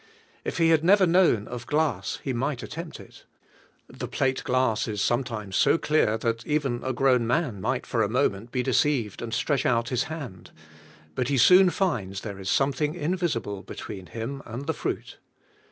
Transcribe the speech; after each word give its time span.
If 0.43 0.57
he 0.57 0.69
had 0.69 0.83
never 0.83 1.05
known 1.05 1.47
of 1.47 1.67
glass 1.67 2.17
he 2.23 2.33
might 2.33 2.63
attempt 2.63 2.99
it. 2.99 3.23
The 3.87 4.07
plate 4.07 4.43
glass 4.43 4.87
is 4.87 4.99
sometimes 4.99 5.55
so 5.55 5.77
clear 5.77 6.17
that 6.17 6.43
even 6.47 6.83
a 6.83 6.91
arown 6.91 7.27
man 7.27 7.61
might 7.61 7.85
for 7.85 8.01
a 8.01 8.09
moment 8.09 8.51
be 8.51 8.63
deceived 8.63 9.21
and 9.21 9.31
stretch 9.31 9.63
out 9.63 9.89
his 9.89 10.05
hand. 10.05 10.49
But 11.13 11.27
he 11.27 11.37
soon 11.37 11.69
finds 11.69 12.21
there 12.21 12.39
is 12.39 12.49
something 12.49 12.95
invisible 12.95 13.61
between 13.61 14.07
him 14.07 14.41
and 14.47 14.65
the 14.65 14.73
fruit. 14.73 15.19